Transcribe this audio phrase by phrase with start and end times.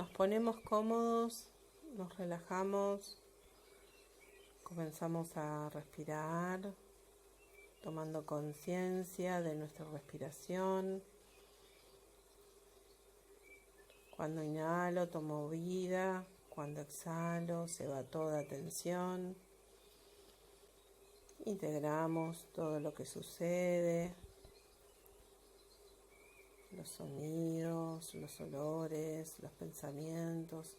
[0.00, 1.50] Nos ponemos cómodos,
[1.94, 3.20] nos relajamos,
[4.62, 6.74] comenzamos a respirar,
[7.82, 11.02] tomando conciencia de nuestra respiración.
[14.16, 19.36] Cuando inhalo, tomo vida, cuando exhalo, se va toda tensión.
[21.44, 24.14] Integramos todo lo que sucede,
[26.72, 30.76] los sonidos, los olores, los pensamientos.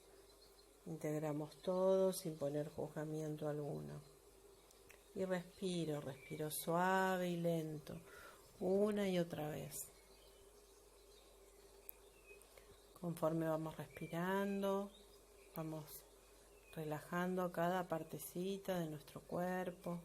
[0.86, 4.02] Integramos todo sin poner juzgamiento alguno.
[5.14, 7.96] Y respiro, respiro suave y lento,
[8.60, 9.92] una y otra vez.
[13.00, 14.90] Conforme vamos respirando,
[15.56, 15.86] vamos
[16.76, 20.00] relajando cada partecita de nuestro cuerpo.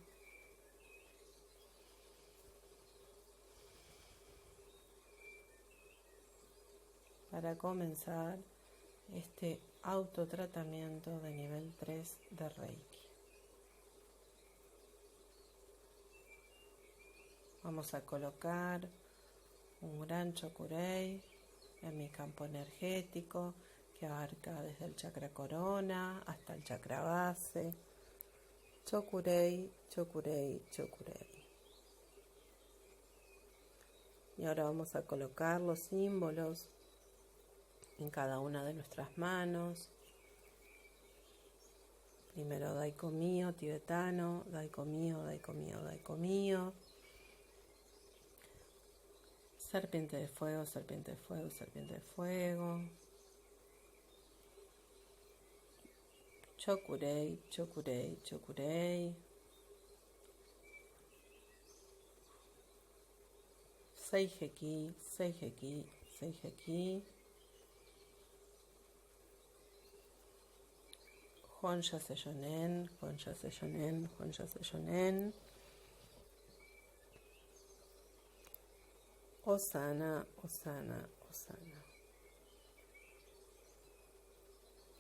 [7.37, 8.39] Para comenzar
[9.13, 13.11] este autotratamiento de nivel 3 de Reiki.
[17.63, 18.89] Vamos a colocar
[19.83, 21.23] un gran chokurei
[21.83, 23.55] en mi campo energético
[24.01, 27.75] que abarca desde el chakra corona hasta el chakra base.
[28.87, 31.47] Chokurei, chokurei, chokurei.
[34.39, 36.71] Y ahora vamos a colocar los símbolos
[37.99, 39.91] en cada una de nuestras manos.
[42.35, 46.75] Primero Daiko mío, tibetano, Daiko mío, Daiko mío, Daiko mío.
[49.57, 52.81] Serpiente de fuego, serpiente de fuego, serpiente de fuego.
[56.59, 59.17] Chokurei, chokurei, chokurei.
[63.95, 65.87] Seijeki, seijeki,
[66.19, 67.16] seijeki.
[71.63, 75.33] Honsha Seyonen, Honsha Seyonen, Honsha Seyonen.
[79.45, 81.83] Osana, Osana, Osana.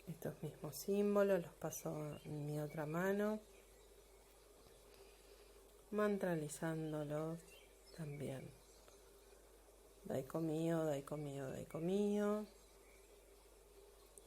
[0.06, 3.41] Estos mismos símbolos los paso en mi otra mano,
[5.91, 7.41] mantralizándolos
[7.97, 8.48] también.
[10.04, 12.47] Daiko mío, daiko mío, daiko mío.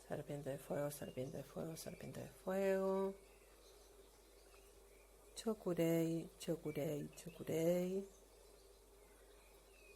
[0.10, 3.14] Serpiente de fuego, serpiente de fuego, serpiente de fuego.
[5.36, 8.08] Chokurei, chokurei, chokurei.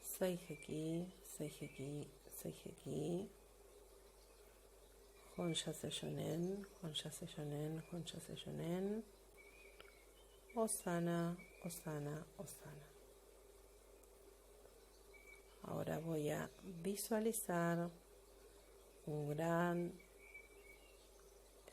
[0.01, 3.27] Seijeki, seijeki, seijeki.
[5.35, 9.03] Honsha Seyonen, Honsha Seyonen, Honsha Seyonen.
[10.55, 11.35] Osana,
[11.65, 12.87] Osana, Osana.
[15.63, 16.47] Ahora voy a
[16.83, 17.89] visualizar
[19.05, 19.91] un gran,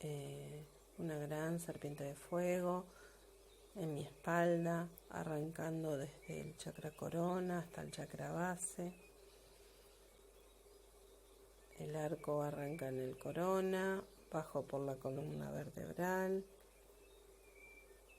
[0.03, 0.65] eh,
[0.97, 2.85] una gran serpiente de fuego
[3.75, 8.93] en mi espalda, arrancando desde el chakra corona hasta el chakra base.
[11.79, 16.45] El arco arranca en el corona, bajo por la columna vertebral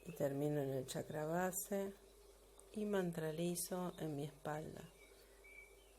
[0.05, 1.95] y termino en el chakra base
[2.73, 4.83] y mantralizo en mi espalda.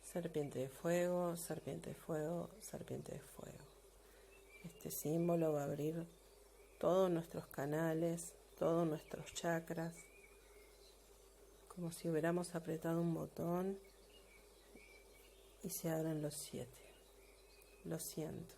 [0.02, 3.63] Serpiente de fuego, serpiente de fuego, serpiente de fuego.
[4.84, 6.06] Este símbolo va a abrir
[6.78, 9.96] todos nuestros canales, todos nuestros chakras,
[11.70, 13.80] como si hubiéramos apretado un botón
[15.64, 16.78] y se abren los siete.
[17.86, 18.56] Lo siento.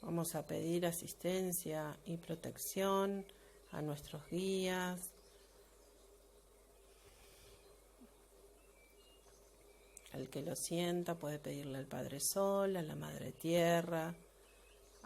[0.00, 3.26] Vamos a pedir asistencia y protección
[3.74, 5.10] a nuestros guías.
[10.12, 14.14] Al que lo sienta puede pedirle al Padre Sol, a la Madre Tierra,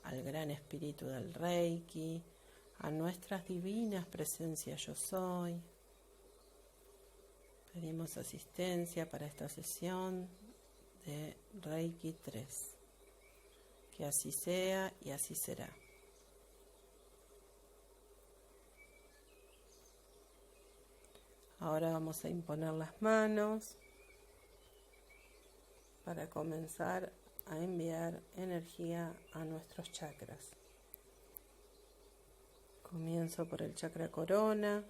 [0.05, 2.23] al Gran Espíritu del Reiki,
[2.81, 5.61] a nuestras divinas presencias yo soy.
[7.73, 10.29] Pedimos asistencia para esta sesión
[11.07, 12.77] de Reiki 3.
[13.97, 15.69] Que así sea y así será.
[21.61, 23.77] Ahora vamos a imponer las manos
[26.05, 27.13] para comenzar
[27.47, 30.53] a enviar energía a nuestros chakras.
[32.83, 34.85] Comienzo por el chakra corona,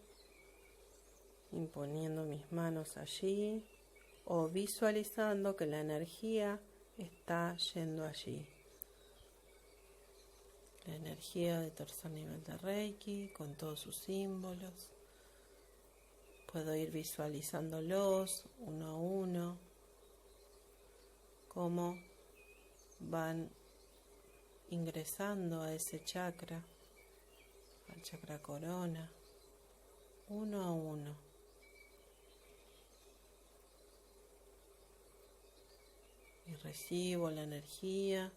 [1.52, 3.64] imponiendo mis manos allí
[4.24, 6.60] o visualizando que la energía
[6.98, 8.46] está yendo allí.
[10.88, 14.90] la energía de tercer nivel de Reiki con todos sus símbolos.
[16.50, 19.58] Puedo ir visualizándolos uno a uno,
[21.46, 21.98] cómo
[23.00, 23.50] van
[24.70, 26.64] ingresando a ese chakra,
[27.92, 29.10] al chakra corona,
[30.30, 31.14] uno a uno.
[36.46, 38.32] Y recibo la energía,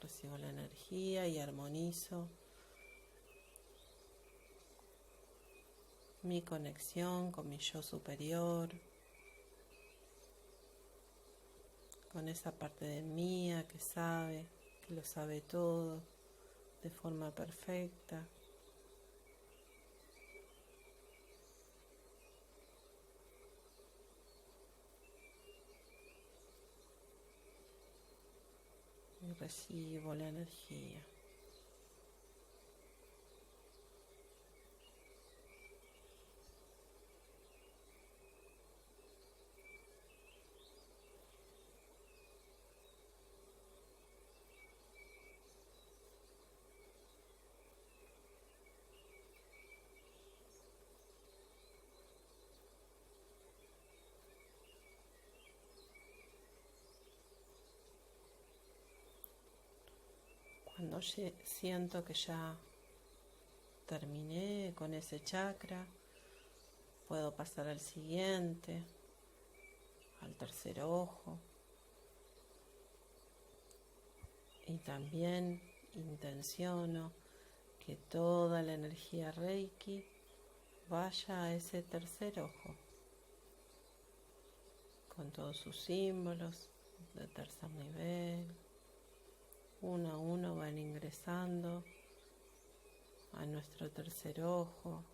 [0.00, 2.39] recibo la energía y armonizo
[6.22, 8.70] mi conexión con mi yo superior.
[12.12, 14.48] con esa parte de mía que sabe,
[14.86, 16.02] que lo sabe todo
[16.82, 18.26] de forma perfecta.
[29.22, 31.04] Y recibo la energía.
[61.02, 62.58] Siento que ya
[63.86, 65.86] terminé con ese chakra,
[67.08, 68.82] puedo pasar al siguiente,
[70.20, 71.38] al tercer ojo.
[74.66, 75.62] Y también
[75.94, 77.12] intenciono
[77.84, 80.04] que toda la energía Reiki
[80.88, 82.74] vaya a ese tercer ojo,
[85.16, 86.68] con todos sus símbolos
[87.14, 88.69] de tercer nivel
[89.82, 91.82] uno a uno van ingresando
[93.32, 95.04] a nuestro tercer ojo,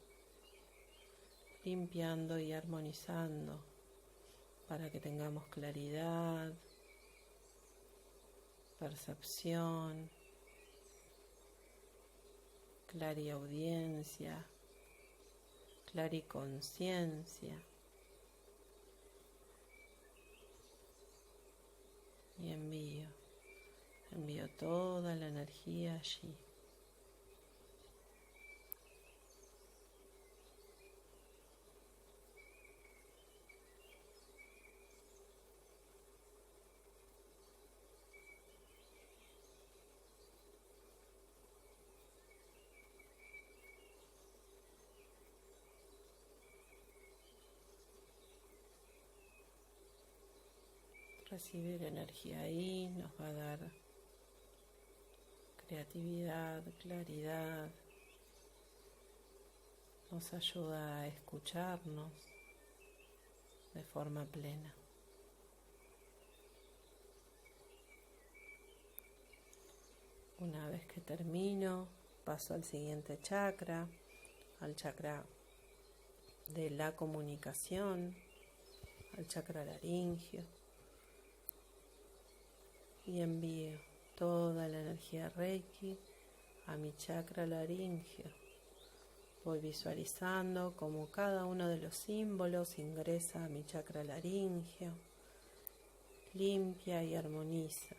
[1.65, 3.65] limpiando y armonizando
[4.67, 6.53] para que tengamos claridad,
[8.79, 10.11] percepción,
[12.87, 14.45] clariaudiencia,
[15.93, 17.57] clariconciencia.
[22.39, 23.09] Y envío.
[24.13, 26.37] Envío toda la energía allí.
[51.31, 53.86] recibir energía ahí nos va a dar
[55.67, 57.71] creatividad, claridad,
[60.11, 62.13] nos ayuda a escucharnos
[63.75, 64.75] de forma plena.
[70.39, 71.89] Una vez que termino,
[72.25, 73.89] paso al siguiente chakra,
[74.61, 75.25] al chakra
[76.49, 78.15] de la comunicación,
[79.19, 80.45] al chakra laringio
[83.05, 85.97] y envío toda la energía Reiki
[86.67, 88.25] a mi chakra laringio.
[89.45, 94.93] Voy visualizando cómo cada uno de los símbolos ingresa a mi chakra laringio,
[96.33, 97.95] limpia y armoniza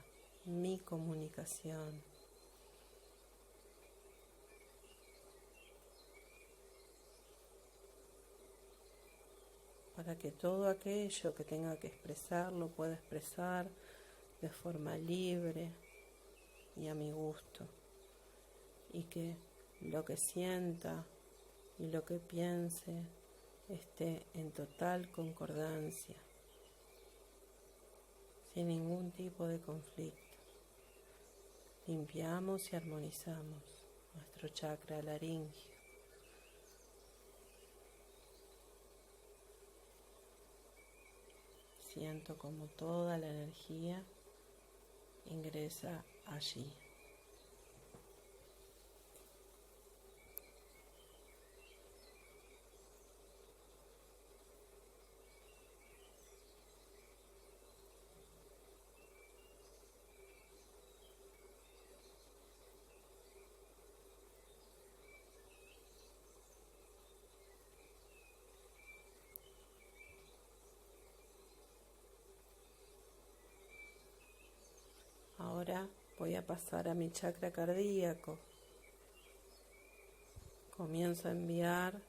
[0.46, 2.02] mi comunicación.
[9.96, 13.70] Para que todo aquello que tenga que expresar lo pueda expresar
[14.42, 15.87] de forma libre,
[16.80, 17.68] y a mi gusto,
[18.92, 19.38] y que
[19.82, 21.06] lo que sienta
[21.78, 23.08] y lo que piense
[23.68, 26.16] esté en total concordancia,
[28.54, 30.22] sin ningún tipo de conflicto.
[31.86, 35.78] Limpiamos y armonizamos nuestro chakra laringio.
[41.80, 44.04] Siento como toda la energía
[45.26, 46.66] ingresa allí.
[46.66, 46.87] Ahora
[76.18, 78.40] voy a pasar a mi chakra cardíaco.
[80.76, 82.02] Comienzo a enviar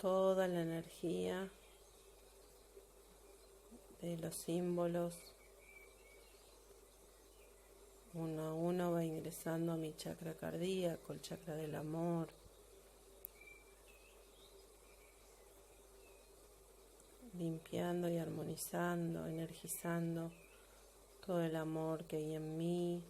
[0.00, 1.50] toda la energía
[4.00, 5.14] de los símbolos.
[8.12, 12.28] Uno a uno va ingresando a mi chakra cardíaco, el chakra del amor.
[17.38, 20.30] limpiando y armonizando, energizando
[21.26, 23.02] todo el amor que hay en mí.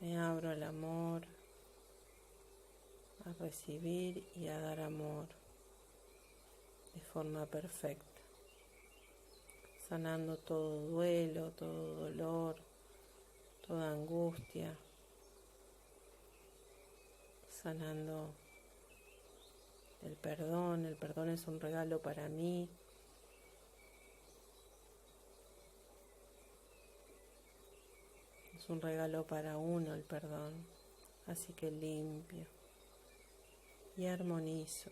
[0.00, 1.22] Me abro al amor,
[3.24, 5.28] a recibir y a dar amor
[6.92, 8.20] de forma perfecta,
[9.88, 12.56] sanando todo duelo, todo dolor,
[13.64, 14.76] toda angustia,
[17.48, 18.34] sanando
[20.02, 22.68] el perdón, el perdón es un regalo para mí.
[28.64, 30.54] Es un regalo para uno el perdón,
[31.26, 32.46] así que limpio
[33.94, 34.90] y armonizo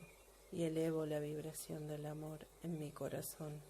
[0.52, 3.62] y elevo la vibración del amor en mi corazón.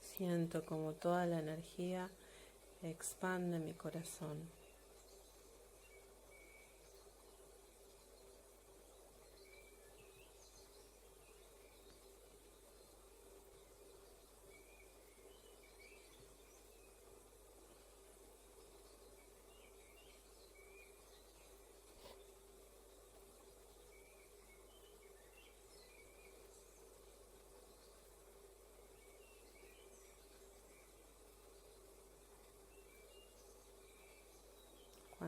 [0.00, 2.10] Siento como toda la energía
[2.82, 4.48] expande mi corazón.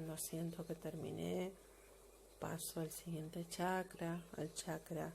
[0.01, 1.53] Cuando siento que terminé,
[2.39, 5.13] paso al siguiente chakra, al chakra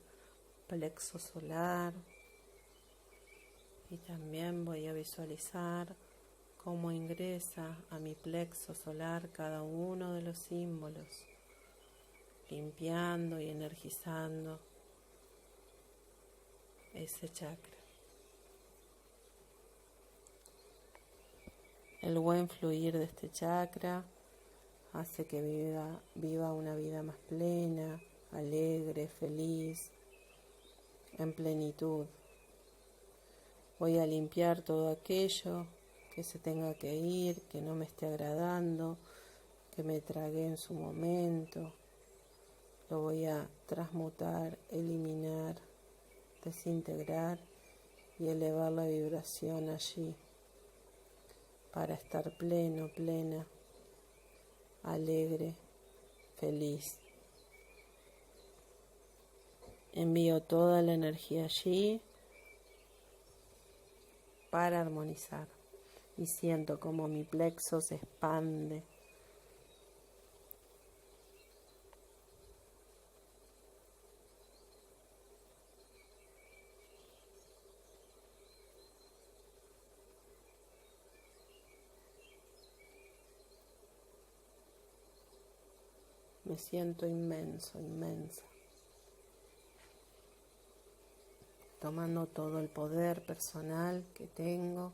[0.68, 1.92] plexo solar.
[3.89, 5.96] Y también voy a visualizar
[6.56, 11.25] cómo ingresa a mi plexo solar cada uno de los símbolos,
[12.51, 14.60] limpiando y energizando
[16.94, 17.75] ese chakra.
[22.04, 24.06] El buen fluir de este chakra
[25.00, 29.92] hace que viva, viva una vida más plena, alegre, feliz,
[31.18, 32.06] en plenitud.
[33.78, 35.68] Voy a limpiar todo aquello
[36.14, 38.98] que se tenga que ir, que no me esté agradando,
[39.75, 41.74] que me tragué en su momento.
[42.90, 45.58] Lo voy a transmutar, eliminar,
[46.44, 47.40] desintegrar
[48.18, 50.16] y elevar la vibración allí
[51.74, 53.46] para estar pleno, plena
[54.86, 55.56] alegre,
[56.38, 56.98] feliz.
[59.94, 62.01] Envío toda la energía allí
[64.50, 65.48] para armonizar
[66.18, 68.84] y siento como mi plexo se expande.
[86.46, 88.46] Me siento inmenso, inmensa.
[91.82, 94.94] Tomando todo el poder personal que tengo.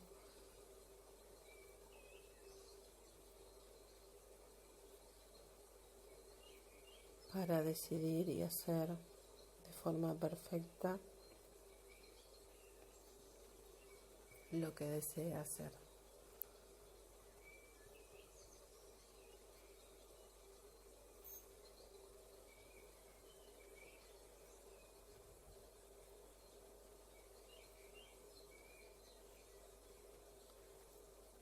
[7.34, 11.00] para decidir y hacer de forma perfecta
[14.51, 15.72] lo que desea hacer.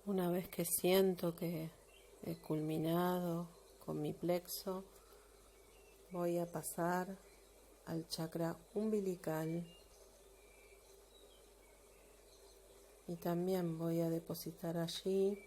[0.09, 1.69] Una vez que siento que
[2.23, 3.47] he culminado
[3.85, 4.83] con mi plexo,
[6.11, 7.15] voy a pasar
[7.85, 9.67] al chakra umbilical
[13.05, 15.37] y también voy a depositar allí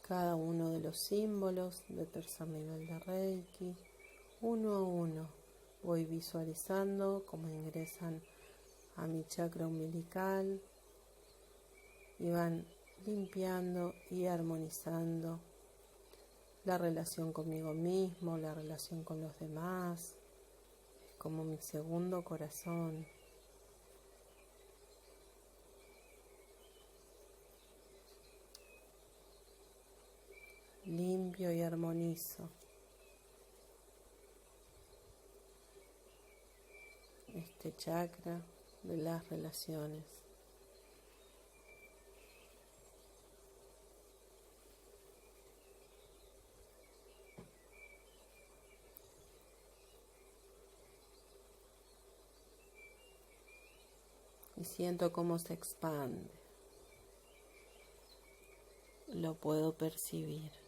[0.00, 3.76] cada uno de los símbolos de tercer nivel de Reiki,
[4.40, 5.28] uno a uno.
[5.82, 8.22] Voy visualizando cómo ingresan
[8.96, 10.58] a mi chakra umbilical
[12.18, 12.64] y van
[13.04, 15.40] limpiando y armonizando
[16.64, 20.16] la relación conmigo mismo, la relación con los demás,
[21.18, 23.06] como mi segundo corazón.
[30.84, 32.50] Limpio y armonizo.
[37.34, 38.40] Este chakra
[38.82, 40.23] de las relaciones.
[54.56, 56.30] Y siento cómo se expande.
[59.08, 60.63] Lo puedo percibir.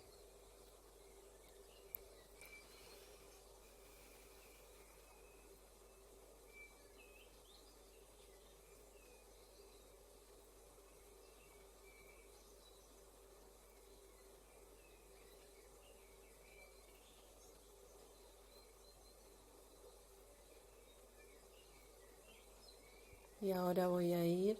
[23.46, 24.58] Y ahora voy a ir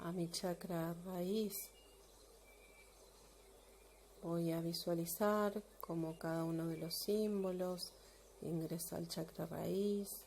[0.00, 1.70] a mi chakra raíz.
[4.22, 7.94] Voy a visualizar cómo cada uno de los símbolos
[8.42, 10.26] ingresa al chakra raíz.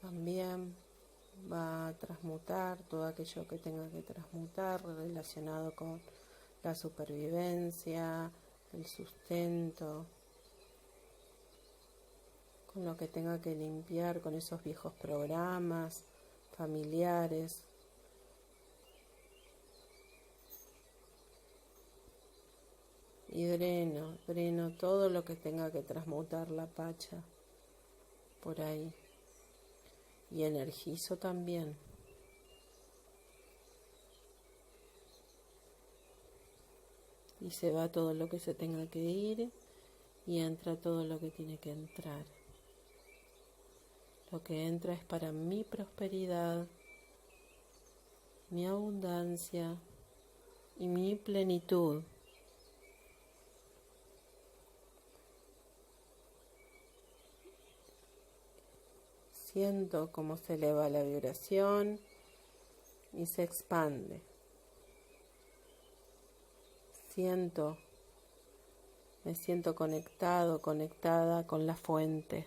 [0.00, 0.74] También
[1.48, 6.02] va a transmutar todo aquello que tenga que transmutar relacionado con
[6.64, 8.32] la supervivencia,
[8.72, 10.06] el sustento,
[12.72, 16.04] con lo que tenga que limpiar, con esos viejos programas
[16.56, 17.62] familiares.
[23.28, 27.22] Y dreno, dreno todo lo que tenga que transmutar la pacha
[28.42, 28.94] por ahí.
[30.30, 31.85] Y energizo también.
[37.46, 39.52] Y se va todo lo que se tenga que ir
[40.26, 42.24] y entra todo lo que tiene que entrar.
[44.32, 46.66] Lo que entra es para mi prosperidad,
[48.50, 49.76] mi abundancia
[50.76, 52.02] y mi plenitud.
[59.32, 62.00] Siento cómo se eleva la vibración
[63.12, 64.35] y se expande
[67.16, 67.78] siento,
[69.24, 72.46] me siento conectado, conectada con la fuente.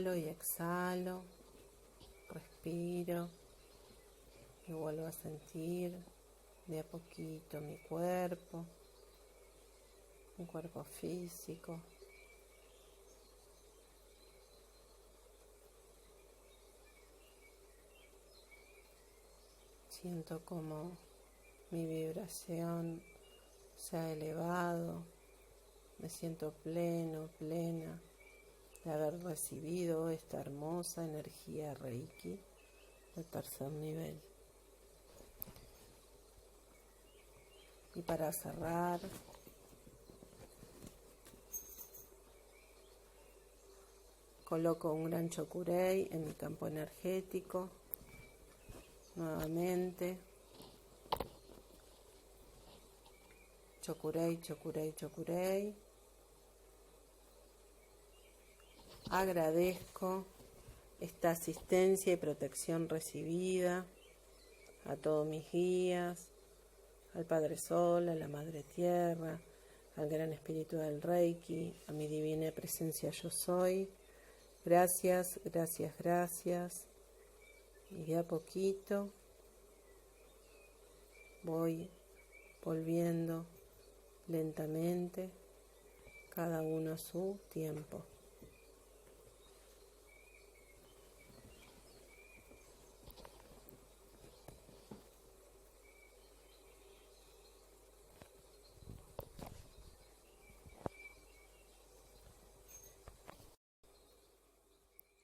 [0.00, 1.24] Y exhalo,
[2.30, 3.28] respiro
[4.66, 5.92] y vuelvo a sentir
[6.66, 8.64] de a poquito mi cuerpo,
[10.38, 11.78] mi cuerpo físico.
[19.90, 20.96] Siento como
[21.70, 23.02] mi vibración
[23.76, 25.04] se ha elevado,
[25.98, 28.00] me siento pleno, plena
[28.84, 32.38] de haber recibido esta hermosa energía Reiki
[33.14, 34.20] de tercer nivel.
[37.94, 39.00] Y para cerrar,
[44.44, 47.68] coloco un gran chokurei en mi campo energético.
[49.16, 50.18] Nuevamente.
[53.82, 55.89] Chokurei, chokurei, chokurei.
[59.12, 60.24] Agradezco
[61.00, 63.84] esta asistencia y protección recibida
[64.84, 66.28] a todos mis guías,
[67.14, 69.40] al Padre Sol, a la Madre Tierra,
[69.96, 73.90] al Gran Espíritu del Reiki, a mi divina presencia yo soy.
[74.64, 76.86] Gracias, gracias, gracias.
[77.90, 79.10] Y de a poquito
[81.42, 81.90] voy
[82.64, 83.44] volviendo
[84.28, 85.32] lentamente,
[86.28, 88.04] cada uno a su tiempo.